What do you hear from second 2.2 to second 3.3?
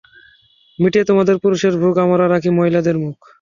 রাখি মহিলাদের মুখ।